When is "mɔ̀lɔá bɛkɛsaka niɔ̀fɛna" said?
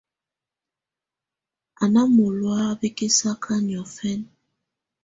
2.15-4.27